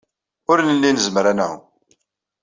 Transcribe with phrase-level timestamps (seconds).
[0.51, 1.61] Ur nelli nezmer ad nɛum.